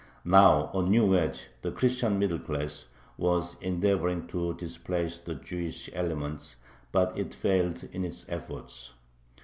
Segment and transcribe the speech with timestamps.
[0.25, 6.55] Now a new wedge, the Christian middle class, was endeavoring to displace the Jewish element,
[6.91, 8.95] but it failed in its efforts.